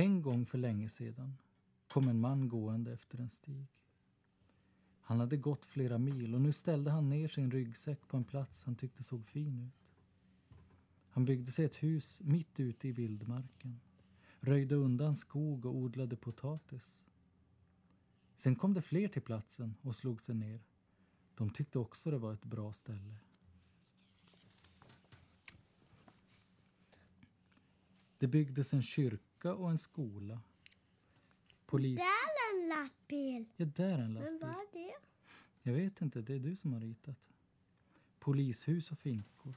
En 0.00 0.22
gång 0.22 0.46
för 0.46 0.58
länge 0.58 0.88
sedan 0.88 1.36
kom 1.88 2.08
en 2.08 2.20
man 2.20 2.48
gående 2.48 2.92
efter 2.92 3.18
en 3.18 3.30
stig. 3.30 3.66
Han 5.00 5.20
hade 5.20 5.36
gått 5.36 5.66
flera 5.66 5.98
mil 5.98 6.34
och 6.34 6.40
nu 6.40 6.52
ställde 6.52 6.90
han 6.90 7.08
ner 7.08 7.28
sin 7.28 7.50
ryggsäck 7.50 8.08
på 8.08 8.16
en 8.16 8.24
plats 8.24 8.64
han 8.64 8.76
tyckte 8.76 9.02
såg 9.02 9.26
fin 9.26 9.58
ut. 9.58 9.90
Han 11.08 11.24
byggde 11.24 11.52
sig 11.52 11.64
ett 11.64 11.82
hus 11.82 12.20
mitt 12.24 12.60
ute 12.60 12.88
i 12.88 12.92
vildmarken, 12.92 13.80
röjde 14.40 14.74
undan 14.74 15.16
skog 15.16 15.66
och 15.66 15.74
odlade 15.76 16.16
potatis. 16.16 17.02
Sen 18.36 18.56
kom 18.56 18.74
det 18.74 18.82
fler 18.82 19.08
till 19.08 19.22
platsen 19.22 19.74
och 19.82 19.96
slog 19.96 20.20
sig 20.20 20.34
ner. 20.34 20.60
De 21.34 21.50
tyckte 21.50 21.78
också 21.78 22.10
det 22.10 22.18
var 22.18 22.34
ett 22.34 22.44
bra 22.44 22.72
ställe. 22.72 23.16
Det 28.20 28.26
byggdes 28.26 28.74
en 28.74 28.82
kyrka 28.82 29.54
och 29.54 29.70
en 29.70 29.78
skola. 29.78 30.40
Polis... 31.66 31.98
Där 31.98 32.04
är 32.04 32.62
en 32.62 32.68
lastbil. 32.68 33.44
Ja, 33.56 33.66
där 33.66 33.88
är 33.88 33.98
en 33.98 34.12
Men 34.12 34.22
lastbil. 34.22 34.38
vad 34.40 34.50
är 34.50 34.72
det? 34.72 34.92
Jag 35.62 35.72
vet 35.72 36.00
inte, 36.00 36.20
det 36.22 36.34
är 36.34 36.38
du 36.38 36.56
som 36.56 36.72
har 36.72 36.80
ritat. 36.80 37.16
Polishus 38.18 38.92
och 38.92 38.98
finkor. 38.98 39.54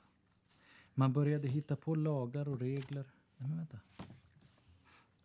Man 0.94 1.14
började 1.14 1.48
hitta 1.48 1.76
på 1.76 1.96
lagar 1.96 2.48
och 2.48 2.60
regler. 2.60 3.12
Nej, 3.38 3.50
men 3.50 3.58
vänta. 3.58 3.80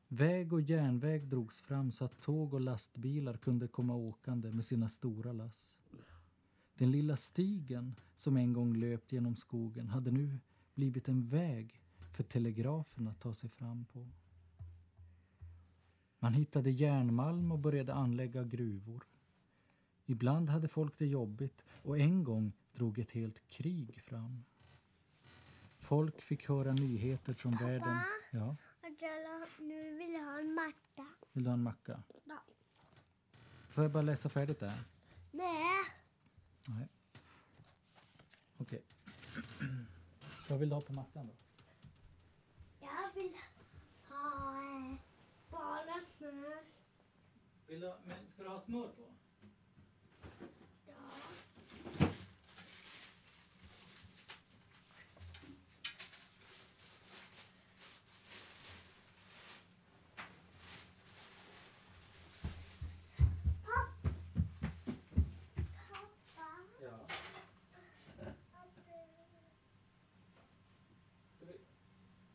Väg 0.09 0.53
och 0.53 0.61
järnväg 0.61 1.29
drogs 1.29 1.61
fram 1.61 1.93
så 1.93 2.05
att 2.05 2.21
tåg 2.21 2.55
och 2.55 2.61
lastbilar 2.61 3.37
kunde 3.37 3.69
komma 3.69 3.95
åkande 3.95 4.53
med 4.53 4.65
sina 4.65 4.89
stora 4.89 5.33
lass. 5.33 5.77
Den 6.75 6.91
lilla 6.91 7.17
stigen 7.17 7.95
som 8.17 8.37
en 8.37 8.53
gång 8.53 8.77
löpt 8.77 9.13
genom 9.13 9.37
skogen 9.37 9.89
hade 9.89 10.11
nu 10.11 10.39
blivit 10.75 11.09
en 11.09 11.29
väg 11.29 11.83
för 12.13 12.23
telegrafen 12.23 13.09
att 13.09 13.21
ta 13.21 13.35
sig 13.35 13.51
fram 13.51 13.85
på. 13.85 14.07
Man 16.19 16.35
hittade 16.35 16.71
järnmalm 16.71 17.53
och 17.53 17.59
började 17.59 17.95
anlägga 17.95 18.45
gruvor. 18.45 19.05
Ibland 20.07 20.51
hade 20.51 20.69
folk 20.69 20.99
det 20.99 21.07
jobbigt 21.07 21.65
och 21.83 21.99
en 21.99 22.25
gång 22.25 22.53
drog 22.73 22.99
ett 22.99 23.11
helt 23.13 23.49
krig 23.49 24.03
fram. 24.03 24.45
Folk 25.79 26.23
fick 26.23 26.49
höra 26.49 26.73
nyheter 26.73 27.35
från 27.35 27.57
världen. 27.57 28.01
Ja, 28.31 28.57
nu 29.61 29.95
vill 29.99 30.13
jag 30.13 30.25
ha 30.25 30.39
en 30.39 30.55
matta. 30.55 31.07
vill 31.33 31.45
du 31.45 31.51
ha 31.51 31.55
en 31.55 31.63
macka? 31.63 32.03
Ja. 32.25 32.43
Får 33.69 33.85
jag 33.85 33.93
bara 33.93 34.03
läsa 34.03 34.29
färdigt 34.29 34.61
där? 34.61 34.73
Nej. 35.33 35.85
Nej. 36.67 36.89
Okej. 38.57 38.83
Vad 40.49 40.59
vill 40.59 40.69
du 40.69 40.75
ha 40.75 40.81
på 40.81 40.93
mackan 40.93 41.27
då? 41.27 41.48
Vill 43.19 43.37
ha 44.09 44.55
eh, 44.63 44.95
bara 45.51 46.01
smör. 46.19 46.63
Vill 47.67 47.81
du, 47.81 47.93
men 48.05 48.17
ska 48.35 48.43
du 48.43 48.49
ha 48.49 48.61
smör 48.61 48.89
på? 48.89 49.03
Ja. 50.87 50.95
Pappa. 63.65 64.15
Pappa. 65.91 66.49
Ja. 66.83 66.99
Ska 71.37 71.47
vi, 71.47 71.59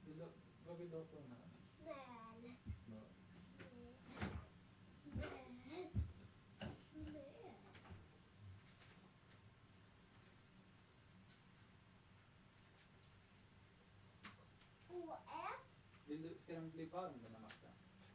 vill 0.06 0.17
du, 0.17 0.28
vad 0.66 0.78
vill 0.78 0.89
du 0.89 0.97
ha 0.97 1.03
på 1.03 1.16
den 1.16 1.31
här? 1.31 1.39
Snäll. 1.78 2.56
Snäll. 2.86 3.06
Snäll. 3.58 3.94
Vill 16.05 16.21
du, 16.21 16.36
ska 16.36 16.54
den 16.54 16.71
bli 16.71 16.86
varm 16.86 17.21
den 17.23 17.33
här 17.33 17.42
mackan? 17.42 17.71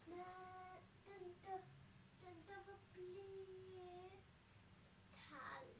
Nej, 0.06 0.82
den 1.04 1.34
där, 1.44 1.60
den 2.20 2.42
där 2.46 2.56
var 2.66 2.78
bli 2.94 4.10
kall. 5.28 5.74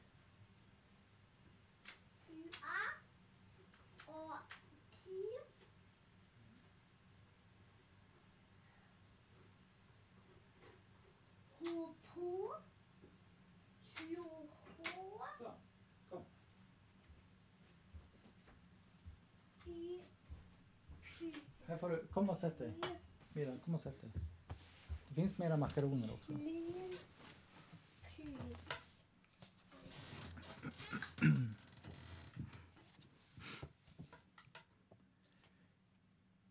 Ja. 2.61 2.79
Och 4.05 4.53
till. 5.03 5.39
Hå 11.59 11.93
på. 12.13 12.55
Slå 13.77 14.49
hår. 14.77 15.27
Så, 15.37 15.53
kom. 16.09 16.25
I. 19.65 19.99
Py. 19.99 20.01
Här 21.65 21.77
får 21.77 21.89
du, 21.89 22.07
kom 22.07 22.29
och 22.29 22.37
sätt 22.37 22.57
dig. 22.57 22.73
Mira, 23.33 23.57
kom 23.57 23.73
och 23.73 23.81
sätt 23.81 24.01
dig. 24.01 24.11
Det 25.07 25.15
finns 25.15 25.37
mera 25.37 25.57
makaroner 25.57 26.13
också. 26.13 26.33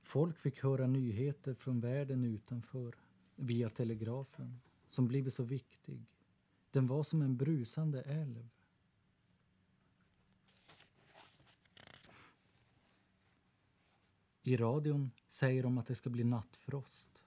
Folk 0.03 0.39
fick 0.39 0.63
höra 0.63 0.87
nyheter 0.87 1.55
från 1.55 1.81
världen 1.81 2.25
utanför 2.25 2.95
via 3.37 3.71
telegrafen 3.71 4.61
som 4.89 5.09
blivit 5.09 5.35
så 5.35 5.43
viktig. 5.43 6.07
Den 6.71 6.87
var 6.87 7.03
som 7.03 7.23
en 7.23 7.37
brusande 7.37 8.03
älv. 8.03 8.49
I 14.49 14.57
radion 14.57 15.11
säger 15.29 15.63
de 15.63 15.79
att 15.79 15.87
det 15.87 15.95
ska 15.95 16.11
bli 16.11 16.25
nattfrost. 16.25 17.23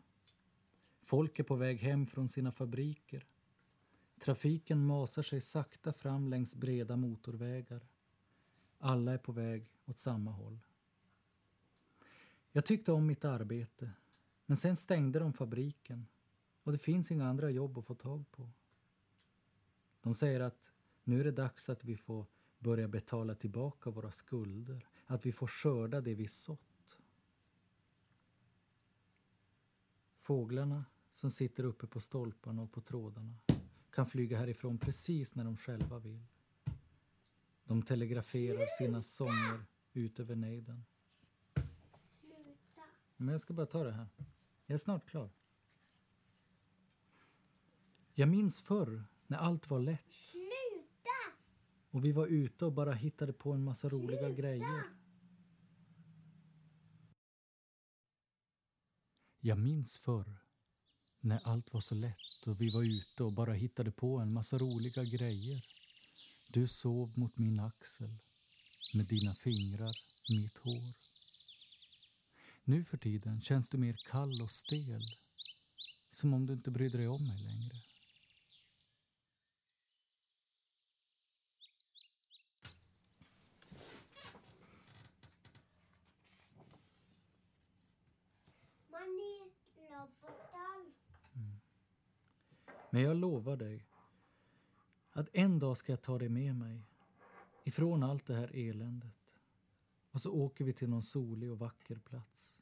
Folk 1.01 1.39
är 1.39 1.43
på 1.43 1.55
väg 1.55 1.79
hem 1.79 2.05
från 2.05 2.29
sina 2.29 2.51
fabriker. 2.51 3.25
Trafiken 4.19 4.85
masar 4.85 5.21
sig 5.21 5.41
sakta 5.41 5.93
fram 5.93 6.27
längs 6.27 6.55
breda 6.55 6.95
motorvägar. 6.95 7.87
Alla 8.77 9.13
är 9.13 9.17
på 9.17 9.31
väg 9.31 9.69
åt 9.85 9.97
samma 9.97 10.31
håll. 10.31 10.59
Jag 12.51 12.65
tyckte 12.65 12.91
om 12.91 13.05
mitt 13.07 13.25
arbete, 13.25 13.91
men 14.45 14.57
sen 14.57 14.75
stängde 14.75 15.19
de 15.19 15.33
fabriken 15.33 16.07
och 16.63 16.71
det 16.71 16.77
finns 16.77 17.11
inga 17.11 17.27
andra 17.27 17.49
jobb 17.49 17.77
att 17.77 17.85
få 17.85 17.95
tag 17.95 18.31
på. 18.31 18.49
De 20.01 20.15
säger 20.15 20.39
att 20.39 20.71
nu 21.03 21.19
är 21.19 21.23
det 21.23 21.31
dags 21.31 21.69
att 21.69 21.83
vi 21.83 21.97
får 21.97 22.25
börja 22.59 22.87
betala 22.87 23.35
tillbaka 23.35 23.89
våra 23.89 24.11
skulder, 24.11 24.87
att 25.05 25.25
vi 25.25 25.31
får 25.31 25.47
skörda 25.47 26.01
det 26.01 26.15
vi 26.15 26.27
sått. 26.27 26.70
Fåglarna 30.21 30.85
som 31.13 31.31
sitter 31.31 31.63
uppe 31.63 31.87
på 31.87 31.99
stolparna 31.99 32.61
och 32.61 32.71
på 32.71 32.81
trådarna 32.81 33.35
kan 33.89 34.05
flyga 34.05 34.37
härifrån 34.37 34.77
precis 34.77 35.35
när 35.35 35.43
de 35.43 35.57
själva 35.57 35.99
vill. 35.99 36.25
De 37.63 37.81
telegraferar 37.81 38.67
sina 38.77 39.01
sånger 39.01 39.65
ut 39.93 40.19
över 40.19 40.35
nejden. 40.35 40.85
Men 43.17 43.27
jag 43.27 43.41
ska 43.41 43.53
bara 43.53 43.65
ta 43.65 43.83
det 43.83 43.91
här. 43.91 44.07
Jag 44.65 44.73
är 44.73 44.77
snart 44.77 45.09
klar. 45.09 45.29
Jag 48.13 48.29
minns 48.29 48.61
förr 48.61 49.03
när 49.27 49.37
allt 49.37 49.69
var 49.69 49.79
lätt 49.79 50.11
Sluta! 50.31 51.37
och 51.91 52.05
vi 52.05 52.11
var 52.11 52.27
ute 52.27 52.65
och 52.65 52.73
bara 52.73 52.93
hittade 52.93 53.33
på 53.33 53.51
en 53.51 53.63
massa 53.63 53.89
roliga 53.89 54.29
grejer. 54.29 55.00
Jag 59.43 59.57
minns 59.57 59.97
förr 59.97 60.37
när 61.21 61.39
allt 61.43 61.73
var 61.73 61.81
så 61.81 61.95
lätt 61.95 62.47
och 62.47 62.61
vi 62.61 62.69
var 62.69 62.83
ute 62.83 63.23
och 63.23 63.33
bara 63.33 63.53
hittade 63.53 63.91
på 63.91 64.19
en 64.19 64.33
massa 64.33 64.57
roliga 64.57 65.03
grejer. 65.03 65.65
Du 66.49 66.67
sov 66.67 67.19
mot 67.19 67.37
min 67.37 67.59
axel 67.59 68.17
med 68.93 69.07
dina 69.07 69.35
fingrar 69.35 69.95
i 70.29 70.39
mitt 70.41 70.57
hår. 70.57 70.93
Nu 72.63 72.83
för 72.83 72.97
tiden 72.97 73.41
känns 73.41 73.69
du 73.69 73.77
mer 73.77 73.97
kall 74.05 74.41
och 74.41 74.51
stel. 74.51 75.01
Som 76.01 76.33
om 76.33 76.45
du 76.45 76.53
inte 76.53 76.71
brydde 76.71 76.97
dig 76.97 77.07
om 77.07 77.27
mig 77.27 77.37
längre. 77.37 77.90
Men 92.93 93.01
jag 93.01 93.17
lovar 93.17 93.57
dig 93.57 93.85
att 95.11 95.29
en 95.33 95.59
dag 95.59 95.77
ska 95.77 95.91
jag 95.91 96.01
ta 96.01 96.17
dig 96.17 96.29
med 96.29 96.55
mig 96.55 96.81
ifrån 97.63 98.03
allt 98.03 98.25
det 98.25 98.35
här 98.35 98.51
eländet. 98.55 99.39
Och 100.11 100.21
så 100.21 100.31
åker 100.31 100.65
vi 100.65 100.73
till 100.73 100.89
någon 100.89 101.03
solig 101.03 101.51
och 101.51 101.59
vacker 101.59 101.95
plats. 101.95 102.61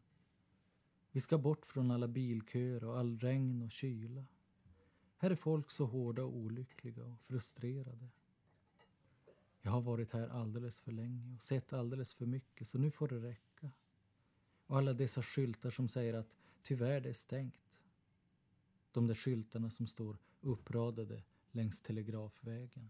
Vi 1.12 1.22
ska 1.22 1.38
bort 1.38 1.66
från 1.66 1.92
alla 1.92 2.08
bilköer 2.08 2.84
och 2.84 2.98
all 2.98 3.20
regn 3.20 3.62
och 3.62 3.72
kyla. 3.72 4.26
Här 5.18 5.31
är 5.31 5.36
folk 5.36 5.72
så 5.72 5.86
hårda 5.86 6.24
och 6.24 6.36
olyckliga 6.36 7.04
och 7.04 7.20
frustrerade. 7.20 8.10
Jag 9.62 9.72
har 9.72 9.82
varit 9.82 10.14
här 10.14 10.28
alldeles 10.28 10.80
för 10.80 10.92
länge 10.92 11.36
och 11.36 11.42
sett 11.42 11.74
alldeles 11.74 12.14
för 12.14 12.25
mycket 12.25 12.68
så 12.68 12.78
nu 12.78 12.92
får 12.92 13.08
det 13.08 13.20
räcka. 13.20 13.72
Och 14.66 14.78
alla 14.78 14.94
dessa 14.94 15.22
skyltar 15.22 15.70
som 15.70 15.88
säger 15.88 16.14
att 16.14 16.36
tyvärr 16.64 17.02
det 17.02 17.10
är 17.10 17.14
stängt. 17.14 17.69
De 18.91 19.07
där 19.07 19.15
skyltarna 19.15 19.69
som 19.69 19.88
står 19.88 20.18
uppradade 20.41 21.24
längs 21.51 21.81
telegrafvägen. 21.81 22.89